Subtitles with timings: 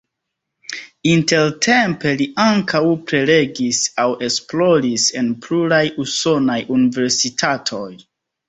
[1.09, 7.89] Intertempe li ankaŭ prelegis aŭ esploris en pluraj usonaj universitatoj.